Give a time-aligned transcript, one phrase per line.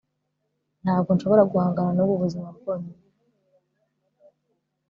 [0.83, 3.01] Ntabwo nshobora guhangana nubu buzima bwonyine